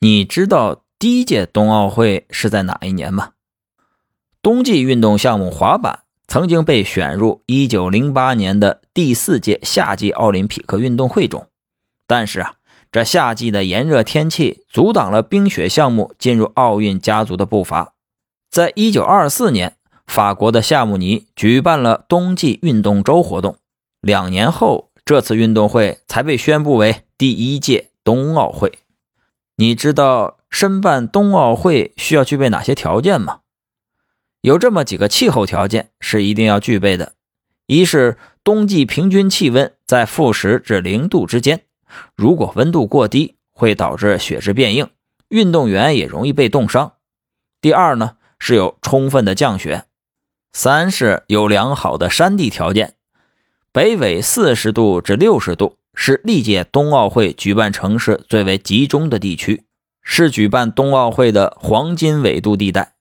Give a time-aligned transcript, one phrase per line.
[0.00, 3.30] 你知道第一届冬奥会是在哪一年吗？
[4.42, 11.46] 冬季运动项目滑板曾经被选入1908年的第四届夏季奥林匹克运动会中，
[12.06, 12.56] 但是啊，
[12.92, 17.94] 这夏季的炎热天气阻挡了冰雪项目进入奥运家族的步伐。
[18.50, 19.76] 在1924年，
[20.06, 23.56] 法国的夏慕尼举办了冬季运动周活动，
[24.02, 28.78] 两年后，这次运动会才被宣布为第一届冬奥会。
[29.58, 33.40] 你知道申办冬奥会需要具备哪些条件吗？
[34.42, 37.14] 有这么几个气候条件是一定要具备的：
[37.66, 41.62] 一是冬季平均气温在负十至零度之间，
[42.14, 44.90] 如果温度过低，会导致雪质变硬，
[45.30, 46.98] 运动员也容易被冻伤；
[47.62, 49.86] 第二呢是有充分的降雪；
[50.52, 52.96] 三是有良好的山地条件，
[53.72, 55.78] 北纬四十度至六十度。
[55.96, 59.64] 是历届冬奥会举办城市最为集中的地区，
[60.02, 62.95] 是举办冬奥会的黄金纬度地带。